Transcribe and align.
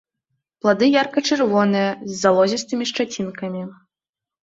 Плады 0.63 0.85
ярка-чырвоныя, 1.01 1.89
з 2.09 2.19
залозістымі 2.25 2.91
шчацінкамі. 2.93 3.63